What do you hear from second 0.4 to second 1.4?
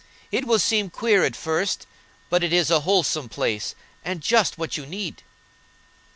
will seem queer at